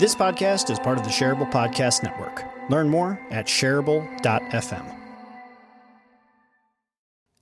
This 0.00 0.14
podcast 0.14 0.70
is 0.70 0.78
part 0.78 0.96
of 0.96 1.04
the 1.04 1.10
Shareable 1.10 1.52
Podcast 1.52 2.02
Network. 2.02 2.42
Learn 2.70 2.88
more 2.88 3.20
at 3.28 3.44
shareable.fm. 3.44 4.96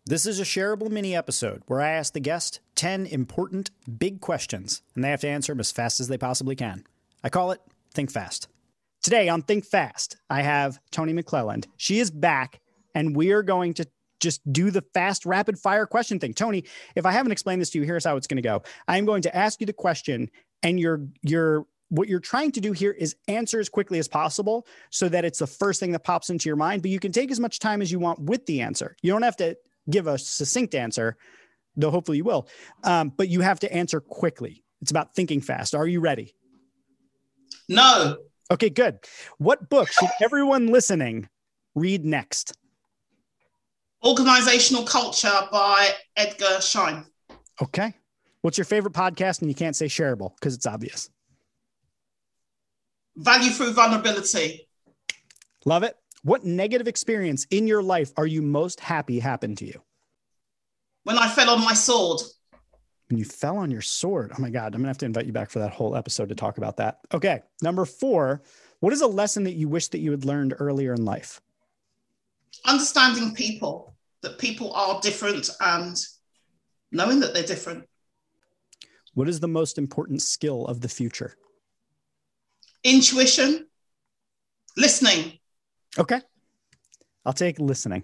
This 0.04 0.26
is 0.26 0.40
a 0.40 0.42
shareable 0.42 0.90
mini 0.90 1.14
episode 1.14 1.62
where 1.68 1.80
I 1.80 1.90
ask 1.90 2.14
the 2.14 2.18
guest 2.18 2.58
10 2.74 3.06
important 3.06 3.70
big 3.96 4.20
questions, 4.20 4.82
and 4.96 5.04
they 5.04 5.10
have 5.10 5.20
to 5.20 5.28
answer 5.28 5.52
them 5.52 5.60
as 5.60 5.70
fast 5.70 6.00
as 6.00 6.08
they 6.08 6.18
possibly 6.18 6.56
can. 6.56 6.82
I 7.22 7.28
call 7.28 7.52
it 7.52 7.60
Think 7.94 8.10
Fast. 8.10 8.48
Today 9.04 9.28
on 9.28 9.42
Think 9.42 9.64
Fast, 9.64 10.16
I 10.28 10.42
have 10.42 10.80
Toni 10.90 11.12
McLelland. 11.12 11.66
She 11.76 12.00
is 12.00 12.10
back, 12.10 12.58
and 12.92 13.14
we 13.14 13.30
are 13.30 13.44
going 13.44 13.72
to 13.74 13.86
just 14.18 14.40
do 14.52 14.72
the 14.72 14.82
fast, 14.94 15.24
rapid 15.24 15.60
fire 15.60 15.86
question 15.86 16.18
thing. 16.18 16.34
Toni, 16.34 16.64
if 16.96 17.06
I 17.06 17.12
haven't 17.12 17.30
explained 17.30 17.60
this 17.60 17.70
to 17.70 17.78
you, 17.78 17.84
here's 17.84 18.04
how 18.04 18.16
it's 18.16 18.26
going 18.26 18.42
to 18.42 18.42
go. 18.42 18.64
I 18.88 18.98
am 18.98 19.04
going 19.04 19.22
to 19.22 19.36
ask 19.36 19.60
you 19.60 19.66
the 19.68 19.72
question, 19.72 20.28
and 20.64 20.80
your 20.80 21.06
your 21.22 21.64
what 21.90 22.08
you're 22.08 22.20
trying 22.20 22.52
to 22.52 22.60
do 22.60 22.72
here 22.72 22.92
is 22.92 23.16
answer 23.28 23.60
as 23.60 23.68
quickly 23.68 23.98
as 23.98 24.08
possible 24.08 24.66
so 24.90 25.08
that 25.08 25.24
it's 25.24 25.38
the 25.38 25.46
first 25.46 25.80
thing 25.80 25.92
that 25.92 26.04
pops 26.04 26.30
into 26.30 26.48
your 26.48 26.56
mind. 26.56 26.82
But 26.82 26.90
you 26.90 27.00
can 27.00 27.12
take 27.12 27.30
as 27.30 27.40
much 27.40 27.58
time 27.58 27.82
as 27.82 27.90
you 27.90 27.98
want 27.98 28.20
with 28.20 28.44
the 28.46 28.60
answer. 28.60 28.96
You 29.02 29.12
don't 29.12 29.22
have 29.22 29.36
to 29.36 29.56
give 29.88 30.06
a 30.06 30.18
succinct 30.18 30.74
answer, 30.74 31.16
though 31.76 31.90
hopefully 31.90 32.18
you 32.18 32.24
will. 32.24 32.48
Um, 32.84 33.12
but 33.16 33.28
you 33.28 33.40
have 33.40 33.60
to 33.60 33.72
answer 33.72 34.00
quickly. 34.00 34.64
It's 34.82 34.90
about 34.90 35.14
thinking 35.14 35.40
fast. 35.40 35.74
Are 35.74 35.86
you 35.86 36.00
ready? 36.00 36.34
No. 37.68 38.18
Okay, 38.50 38.70
good. 38.70 38.98
What 39.38 39.68
book 39.68 39.90
should 39.90 40.10
everyone 40.22 40.68
listening 40.68 41.28
read 41.74 42.04
next? 42.04 42.56
Organizational 44.04 44.84
Culture 44.84 45.40
by 45.50 45.90
Edgar 46.16 46.60
Schein. 46.60 47.04
Okay. 47.60 47.94
What's 48.42 48.56
your 48.56 48.64
favorite 48.64 48.94
podcast? 48.94 49.40
And 49.40 49.50
you 49.50 49.54
can't 49.54 49.74
say 49.74 49.86
shareable 49.86 50.34
because 50.36 50.54
it's 50.54 50.66
obvious. 50.66 51.10
Value 53.18 53.50
through 53.50 53.72
vulnerability. 53.72 54.68
Love 55.64 55.82
it. 55.82 55.96
What 56.22 56.44
negative 56.44 56.86
experience 56.86 57.46
in 57.50 57.66
your 57.66 57.82
life 57.82 58.12
are 58.16 58.26
you 58.26 58.42
most 58.42 58.78
happy 58.78 59.18
happened 59.18 59.58
to 59.58 59.66
you? 59.66 59.82
When 61.02 61.18
I 61.18 61.28
fell 61.28 61.50
on 61.50 61.64
my 61.64 61.74
sword. 61.74 62.20
When 63.08 63.18
you 63.18 63.24
fell 63.24 63.58
on 63.58 63.72
your 63.72 63.80
sword. 63.82 64.32
Oh 64.38 64.40
my 64.40 64.50
God. 64.50 64.66
I'm 64.66 64.80
going 64.80 64.84
to 64.84 64.88
have 64.88 64.98
to 64.98 65.06
invite 65.06 65.26
you 65.26 65.32
back 65.32 65.50
for 65.50 65.58
that 65.58 65.72
whole 65.72 65.96
episode 65.96 66.28
to 66.28 66.36
talk 66.36 66.58
about 66.58 66.76
that. 66.76 67.00
Okay. 67.12 67.40
Number 67.60 67.84
four. 67.84 68.42
What 68.78 68.92
is 68.92 69.00
a 69.00 69.08
lesson 69.08 69.42
that 69.44 69.54
you 69.54 69.68
wish 69.68 69.88
that 69.88 69.98
you 69.98 70.12
had 70.12 70.24
learned 70.24 70.54
earlier 70.60 70.94
in 70.94 71.04
life? 71.04 71.40
Understanding 72.64 73.34
people, 73.34 73.96
that 74.22 74.38
people 74.38 74.72
are 74.74 75.00
different 75.00 75.50
and 75.60 75.96
knowing 76.92 77.18
that 77.18 77.34
they're 77.34 77.42
different. 77.42 77.84
What 79.14 79.28
is 79.28 79.40
the 79.40 79.48
most 79.48 79.76
important 79.76 80.22
skill 80.22 80.66
of 80.66 80.80
the 80.82 80.88
future? 80.88 81.34
Intuition, 82.88 83.66
listening. 84.74 85.38
Okay. 85.98 86.22
I'll 87.26 87.34
take 87.34 87.60
listening. 87.60 88.02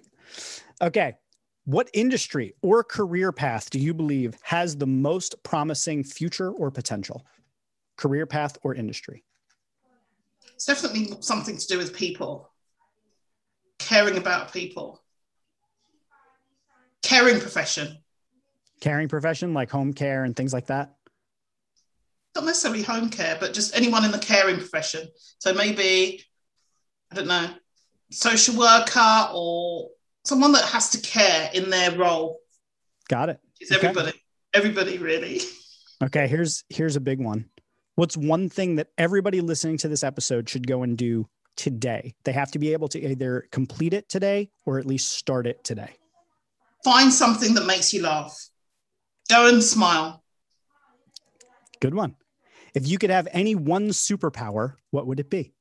Okay. 0.82 1.14
What 1.64 1.88
industry 1.94 2.52
or 2.60 2.84
career 2.84 3.32
path 3.32 3.70
do 3.70 3.78
you 3.78 3.94
believe 3.94 4.36
has 4.42 4.76
the 4.76 4.86
most 4.86 5.42
promising 5.42 6.04
future 6.04 6.50
or 6.50 6.70
potential? 6.70 7.24
Career 7.96 8.26
path 8.26 8.58
or 8.62 8.74
industry? 8.74 9.24
It's 10.54 10.66
definitely 10.66 11.16
something 11.20 11.56
to 11.56 11.66
do 11.66 11.78
with 11.78 11.96
people, 11.96 12.50
caring 13.78 14.18
about 14.18 14.52
people, 14.52 15.02
caring 17.02 17.40
profession. 17.40 17.96
Caring 18.80 19.08
profession 19.08 19.54
like 19.54 19.70
home 19.70 19.94
care 19.94 20.24
and 20.24 20.36
things 20.36 20.52
like 20.52 20.66
that? 20.66 20.96
Not 22.34 22.44
necessarily 22.44 22.82
home 22.82 23.10
care, 23.10 23.36
but 23.38 23.54
just 23.54 23.76
anyone 23.76 24.04
in 24.04 24.10
the 24.10 24.18
caring 24.18 24.56
profession. 24.56 25.08
So 25.38 25.54
maybe, 25.54 26.22
I 27.12 27.14
don't 27.14 27.28
know, 27.28 27.50
social 28.10 28.58
worker 28.58 29.28
or 29.32 29.90
someone 30.24 30.52
that 30.52 30.64
has 30.64 30.90
to 30.90 31.00
care 31.00 31.50
in 31.54 31.70
their 31.70 31.96
role. 31.96 32.40
Got 33.08 33.28
it. 33.28 33.40
It's 33.60 33.70
everybody. 33.70 34.12
Everybody 34.52 34.98
really. 34.98 35.40
Okay, 36.02 36.26
here's 36.26 36.64
here's 36.68 36.96
a 36.96 37.00
big 37.00 37.20
one. 37.20 37.48
What's 37.94 38.16
one 38.16 38.48
thing 38.48 38.76
that 38.76 38.88
everybody 38.98 39.40
listening 39.40 39.78
to 39.78 39.88
this 39.88 40.02
episode 40.02 40.48
should 40.48 40.66
go 40.66 40.82
and 40.82 40.98
do 40.98 41.28
today? 41.56 42.14
They 42.24 42.32
have 42.32 42.50
to 42.52 42.58
be 42.58 42.72
able 42.72 42.88
to 42.88 43.00
either 43.00 43.46
complete 43.52 43.94
it 43.94 44.08
today 44.08 44.50
or 44.66 44.78
at 44.78 44.86
least 44.86 45.12
start 45.12 45.46
it 45.46 45.62
today. 45.62 45.90
Find 46.84 47.12
something 47.12 47.54
that 47.54 47.66
makes 47.66 47.92
you 47.94 48.02
laugh. 48.02 48.36
Go 49.30 49.48
and 49.48 49.62
smile. 49.62 50.22
Good 51.80 51.94
one. 51.94 52.16
If 52.74 52.88
you 52.88 52.98
could 52.98 53.10
have 53.10 53.28
any 53.30 53.54
one 53.54 53.90
superpower, 53.90 54.74
what 54.90 55.06
would 55.06 55.20
it 55.20 55.30
be? 55.30 55.54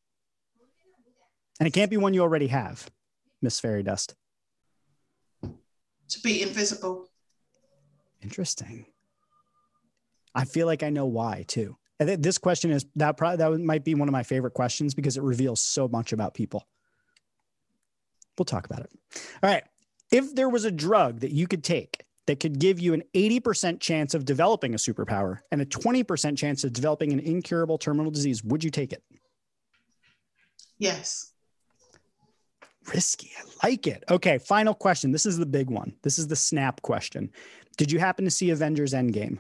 And 1.60 1.68
it 1.68 1.72
can't 1.72 1.92
be 1.92 1.98
one 1.98 2.14
you 2.14 2.22
already 2.22 2.48
have, 2.48 2.90
Miss 3.42 3.60
Fairy 3.60 3.84
Dust. 3.84 4.16
To 5.44 6.20
be 6.22 6.42
invisible. 6.42 7.08
Interesting. 8.22 8.86
I 10.36 10.46
feel 10.46 10.66
like 10.66 10.82
I 10.82 10.90
know 10.90 11.06
why 11.06 11.46
too. 11.48 11.78
And 12.00 12.10
this 12.24 12.40
question 12.40 12.72
is 12.72 12.86
that 12.96 13.18
probably 13.18 13.38
that 13.38 13.60
might 13.60 13.86
be 13.86 13.94
one 13.94 14.08
of 14.08 14.12
my 14.12 14.24
favorite 14.24 14.54
questions 14.54 14.94
because 14.94 15.16
it 15.16 15.24
reveals 15.24 15.62
so 15.62 15.88
much 15.88 16.12
about 16.12 16.34
people. 16.34 16.68
We'll 18.38 18.46
talk 18.46 18.66
about 18.66 18.82
it. 18.82 18.90
All 19.44 19.50
right. 19.50 19.64
If 20.12 20.34
there 20.34 20.50
was 20.50 20.66
a 20.66 20.72
drug 20.72 21.20
that 21.20 21.32
you 21.32 21.48
could 21.48 21.64
take 21.64 22.03
that 22.28 22.40
could 22.40 22.60
give 22.60 22.80
you 22.80 22.94
an 22.94 23.04
80% 23.14 23.80
chance 23.80 24.14
of 24.14 24.26
developing 24.26 24.74
a 24.74 24.78
superpower 24.78 25.40
and 25.52 25.62
a 25.62 25.66
20% 25.66 26.38
chance 26.38 26.64
of 26.64 26.74
developing 26.74 27.12
an 27.12 27.20
incurable 27.20 27.78
terminal 27.78 28.12
disease, 28.12 28.44
would 28.44 28.64
you 28.64 28.70
take 28.70 28.94
it? 28.94 29.04
Yes. 30.78 31.34
Risky. 32.94 33.32
I 33.38 33.68
like 33.68 33.88
it. 33.88 34.04
Okay, 34.10 34.38
final 34.38 34.74
question. 34.74 35.12
This 35.12 35.26
is 35.26 35.38
the 35.38 35.46
big 35.46 35.70
one. 35.70 35.94
This 36.04 36.20
is 36.20 36.28
the 36.28 36.36
snap 36.36 36.82
question. 36.82 37.32
Did 37.78 37.92
you 37.92 38.00
happen 38.00 38.26
to 38.26 38.32
see 38.32 38.50
Avengers 38.50 38.94
Endgame? 38.94 39.40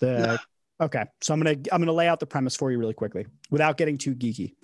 The 0.00 0.18
no. 0.18 0.38
Okay, 0.80 1.04
so 1.20 1.32
I'm 1.32 1.40
gonna 1.40 1.56
I'm 1.70 1.80
gonna 1.80 1.92
lay 1.92 2.08
out 2.08 2.18
the 2.18 2.26
premise 2.26 2.56
for 2.56 2.72
you 2.72 2.78
really 2.78 2.94
quickly 2.94 3.26
without 3.50 3.76
getting 3.76 3.96
too 3.96 4.14
geeky. 4.14 4.54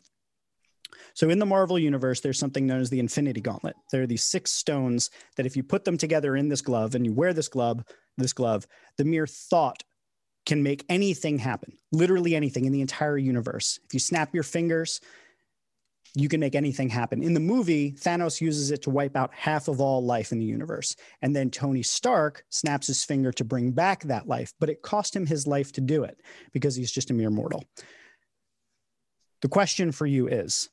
So 1.15 1.31
in 1.31 1.39
the 1.39 1.47
Marvel 1.47 1.79
universe, 1.79 2.21
there's 2.21 2.39
something 2.39 2.67
known 2.67 2.81
as 2.81 2.91
the 2.91 3.01
Infinity 3.01 3.41
Gauntlet. 3.41 3.77
There 3.91 4.03
are 4.03 4.07
these 4.07 4.25
six 4.25 4.53
stones 4.53 5.11
that 5.37 5.47
if 5.47 5.57
you 5.57 5.63
put 5.63 5.85
them 5.85 5.97
together 5.97 6.37
in 6.37 6.49
this 6.49 6.63
glove 6.63 6.95
and 6.95 7.05
you 7.05 7.13
wear 7.13 7.33
this 7.33 7.49
glove, 7.49 7.85
this 8.17 8.33
glove, 8.33 8.67
the 8.97 9.05
mere 9.05 9.27
thought 9.27 9.83
can 10.47 10.63
make 10.63 10.85
anything 10.89 11.39
happen. 11.39 11.73
Literally 11.93 12.35
anything 12.35 12.65
in 12.65 12.73
the 12.73 12.81
entire 12.81 13.19
universe. 13.19 13.79
If 13.85 13.95
you 13.95 14.01
snap 14.01 14.35
your 14.35 14.43
fingers, 14.43 15.01
you 16.15 16.29
can 16.29 16.41
make 16.41 16.55
anything 16.55 16.89
happen. 16.89 17.23
In 17.23 17.35
the 17.35 17.41
movie, 17.41 17.93
Thanos 17.93 18.41
uses 18.41 18.71
it 18.71 18.83
to 18.83 18.91
wipe 18.91 19.17
out 19.17 19.33
half 19.33 19.69
of 19.69 19.81
all 19.81 20.05
life 20.05 20.33
in 20.33 20.39
the 20.39 20.45
universe. 20.45 20.97
And 21.23 21.37
then 21.37 21.51
Tony 21.51 21.83
Stark 21.83 22.45
snaps 22.49 22.89
his 22.89 23.05
finger 23.05 23.31
to 23.33 23.45
bring 23.45 23.71
back 23.71 24.03
that 24.05 24.27
life, 24.27 24.53
but 24.59 24.71
it 24.71 24.83
cost 24.83 25.15
him 25.15 25.27
his 25.27 25.47
life 25.47 25.73
to 25.73 25.81
do 25.81 26.03
it 26.03 26.21
because 26.53 26.75
he's 26.75 26.91
just 26.91 27.11
a 27.11 27.15
mere 27.15 27.31
mortal. 27.31 27.65
The 29.43 29.49
question 29.49 29.93
for 29.93 30.07
you 30.07 30.27
is 30.27 30.69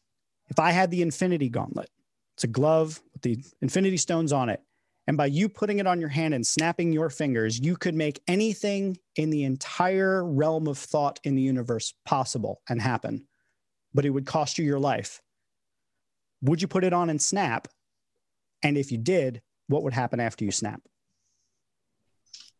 if 0.49 0.59
I 0.59 0.71
had 0.71 0.91
the 0.91 1.01
Infinity 1.01 1.49
Gauntlet, 1.49 1.89
it's 2.35 2.43
a 2.43 2.47
glove 2.47 3.01
with 3.13 3.21
the 3.23 3.43
Infinity 3.61 3.97
Stones 3.97 4.31
on 4.31 4.49
it. 4.49 4.61
And 5.07 5.15
by 5.15 5.27
you 5.27 5.47
putting 5.47 5.79
it 5.79 5.87
on 5.87 6.01
your 6.01 6.09
hand 6.09 6.33
and 6.33 6.45
snapping 6.45 6.91
your 6.91 7.09
fingers, 7.09 7.59
you 7.59 7.77
could 7.77 7.95
make 7.95 8.21
anything 8.27 8.97
in 9.15 9.29
the 9.29 9.45
entire 9.45 10.23
realm 10.25 10.67
of 10.67 10.77
thought 10.77 11.19
in 11.23 11.35
the 11.35 11.41
universe 11.41 11.93
possible 12.05 12.61
and 12.67 12.81
happen, 12.81 13.25
but 13.93 14.05
it 14.05 14.09
would 14.09 14.25
cost 14.25 14.57
you 14.57 14.65
your 14.65 14.79
life. 14.79 15.21
Would 16.41 16.61
you 16.61 16.67
put 16.67 16.83
it 16.83 16.93
on 16.93 17.09
and 17.09 17.21
snap? 17.21 17.69
And 18.61 18.77
if 18.77 18.91
you 18.91 18.97
did, 18.97 19.41
what 19.67 19.83
would 19.83 19.93
happen 19.93 20.19
after 20.19 20.43
you 20.43 20.51
snap? 20.51 20.81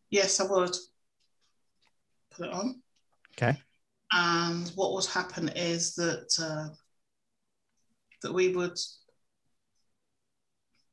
Yes, 0.10 0.40
I 0.40 0.46
would 0.46 0.76
put 2.32 2.48
it 2.48 2.54
on. 2.54 2.82
Okay. 3.34 3.60
And 4.12 4.70
what 4.76 4.94
would 4.94 5.06
happen 5.06 5.50
is 5.50 5.96
that 5.96 6.34
uh, 6.42 6.74
that 8.22 8.34
we 8.34 8.50
would 8.56 8.78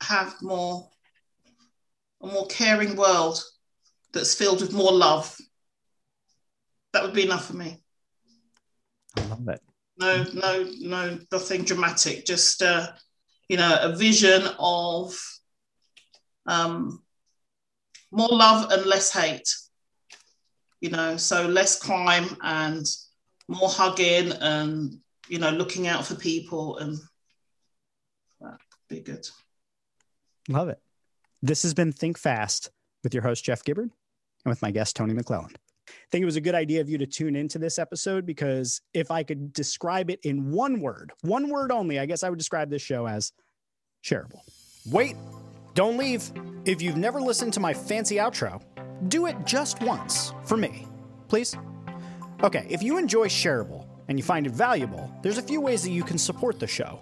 have 0.03 0.35
more 0.43 0.89
a 2.23 2.27
more 2.27 2.47
caring 2.47 2.97
world 2.97 3.43
that's 4.13 4.35
filled 4.35 4.61
with 4.61 4.73
more 4.73 4.93
love. 4.93 5.37
That 6.93 7.03
would 7.03 7.13
be 7.13 7.25
enough 7.25 7.47
for 7.47 7.57
me. 7.57 7.83
I 9.17 9.23
love 9.27 9.49
it. 9.49 9.61
No, 9.99 10.25
no, 10.33 10.69
no, 10.81 11.19
nothing 11.31 11.65
dramatic. 11.65 12.25
Just 12.25 12.63
uh, 12.63 12.89
you 13.49 13.57
know, 13.57 13.79
a 13.81 13.95
vision 13.95 14.43
of 14.59 15.15
um, 16.47 17.03
more 18.11 18.29
love 18.31 18.71
and 18.71 18.87
less 18.87 19.13
hate. 19.13 19.49
You 20.81 20.91
know, 20.91 21.17
so 21.17 21.47
less 21.47 21.79
crime 21.79 22.37
and 22.43 22.87
more 23.49 23.69
hugging 23.69 24.33
and 24.33 24.95
you 25.29 25.39
know 25.39 25.51
looking 25.51 25.87
out 25.87 26.05
for 26.05 26.15
people 26.15 26.79
and 26.79 26.99
be 28.95 29.01
good. 29.01 29.29
Love 30.49 30.69
it. 30.69 30.81
This 31.43 31.63
has 31.63 31.75
been 31.75 31.93
Think 31.93 32.19
Fast 32.19 32.71
with 33.03 33.15
your 33.15 33.23
host, 33.23 33.45
Jeff 33.45 33.65
Gibbard, 33.65 33.91
and 34.45 34.51
with 34.51 34.63
my 34.63 34.71
guest, 34.71 34.97
Toni 34.97 35.15
McLelland. 35.15 35.57
I 35.89 35.93
think 36.11 36.23
it 36.23 36.27
was 36.27 36.37
a 36.37 36.41
good 36.41 36.55
idea 36.55 36.81
of 36.81 36.89
you 36.89 36.97
to 36.99 37.07
tune 37.07 37.37
into 37.37 37.59
this 37.59 37.79
episode 37.79 38.25
because 38.25 38.81
if 38.95 39.11
I 39.11 39.23
could 39.23 39.53
describe 39.53 40.11
it 40.11 40.21
in 40.23 40.51
one 40.51 40.81
word, 40.81 41.13
one 41.23 41.49
word 41.49 41.71
only, 41.71 41.99
I 41.99 42.07
guess 42.07 42.23
I 42.23 42.31
would 42.31 42.39
describe 42.39 42.71
this 42.71 42.83
show 42.83 43.07
as 43.07 43.33
shareable. 44.03 44.41
Wait, 44.87 45.17
don't 45.75 45.97
leave. 45.97 46.31
If 46.65 46.81
you've 46.81 46.97
never 46.97 47.21
listened 47.21 47.53
to 47.55 47.61
my 47.61 47.75
fancy 47.75 48.17
outro, 48.17 48.63
do 49.09 49.27
it 49.27 49.37
just 49.45 49.83
once 49.83 50.33
for 50.45 50.57
me, 50.57 50.87
please. 51.29 51.57
Okay, 52.43 52.67
if 52.71 52.83
you 52.83 52.97
enjoy 52.97 53.27
shareable 53.27 53.87
and 54.09 54.19
you 54.19 54.23
find 54.23 54.47
it 54.47 54.53
valuable, 54.53 55.11
there's 55.23 55.39
a 55.39 55.43
few 55.43 55.61
ways 55.61 55.83
that 55.83 55.91
you 55.91 56.03
can 56.03 56.17
support 56.17 56.59
the 56.59 56.67
show. 56.67 57.01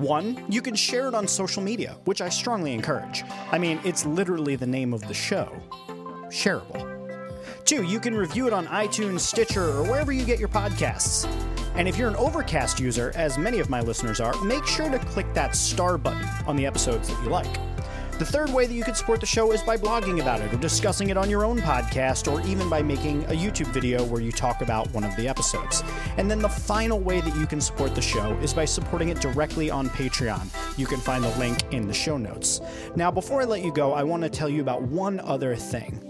One, 0.00 0.42
you 0.48 0.62
can 0.62 0.74
share 0.74 1.08
it 1.08 1.14
on 1.14 1.28
social 1.28 1.62
media, 1.62 1.94
which 2.06 2.22
I 2.22 2.30
strongly 2.30 2.72
encourage. 2.72 3.22
I 3.52 3.58
mean, 3.58 3.78
it's 3.84 4.06
literally 4.06 4.56
the 4.56 4.66
name 4.66 4.94
of 4.94 5.06
the 5.06 5.12
show 5.12 5.52
shareable. 6.28 6.86
Two, 7.66 7.82
you 7.82 8.00
can 8.00 8.14
review 8.14 8.46
it 8.46 8.54
on 8.54 8.66
iTunes, 8.68 9.20
Stitcher, 9.20 9.62
or 9.62 9.82
wherever 9.82 10.10
you 10.10 10.24
get 10.24 10.38
your 10.38 10.48
podcasts. 10.48 11.26
And 11.74 11.86
if 11.86 11.98
you're 11.98 12.08
an 12.08 12.16
Overcast 12.16 12.80
user, 12.80 13.12
as 13.14 13.36
many 13.36 13.58
of 13.58 13.68
my 13.68 13.82
listeners 13.82 14.20
are, 14.20 14.32
make 14.42 14.64
sure 14.66 14.88
to 14.88 14.98
click 15.00 15.26
that 15.34 15.54
star 15.54 15.98
button 15.98 16.26
on 16.46 16.56
the 16.56 16.64
episodes 16.64 17.08
that 17.08 17.22
you 17.22 17.28
like. 17.28 17.69
The 18.20 18.26
third 18.26 18.50
way 18.50 18.66
that 18.66 18.74
you 18.74 18.84
can 18.84 18.94
support 18.94 19.20
the 19.20 19.26
show 19.26 19.50
is 19.50 19.62
by 19.62 19.78
blogging 19.78 20.20
about 20.20 20.42
it 20.42 20.52
or 20.52 20.58
discussing 20.58 21.08
it 21.08 21.16
on 21.16 21.30
your 21.30 21.42
own 21.42 21.58
podcast 21.58 22.30
or 22.30 22.46
even 22.46 22.68
by 22.68 22.82
making 22.82 23.24
a 23.24 23.28
YouTube 23.28 23.68
video 23.68 24.04
where 24.04 24.20
you 24.20 24.30
talk 24.30 24.60
about 24.60 24.92
one 24.92 25.04
of 25.04 25.16
the 25.16 25.26
episodes. 25.26 25.82
And 26.18 26.30
then 26.30 26.38
the 26.38 26.46
final 26.50 27.00
way 27.00 27.22
that 27.22 27.34
you 27.36 27.46
can 27.46 27.62
support 27.62 27.94
the 27.94 28.02
show 28.02 28.36
is 28.42 28.52
by 28.52 28.66
supporting 28.66 29.08
it 29.08 29.22
directly 29.22 29.70
on 29.70 29.88
Patreon. 29.88 30.50
You 30.76 30.84
can 30.84 31.00
find 31.00 31.24
the 31.24 31.34
link 31.38 31.62
in 31.72 31.86
the 31.86 31.94
show 31.94 32.18
notes. 32.18 32.60
Now, 32.94 33.10
before 33.10 33.40
I 33.40 33.46
let 33.46 33.64
you 33.64 33.72
go, 33.72 33.94
I 33.94 34.02
want 34.02 34.22
to 34.22 34.28
tell 34.28 34.50
you 34.50 34.60
about 34.60 34.82
one 34.82 35.18
other 35.20 35.56
thing. 35.56 36.09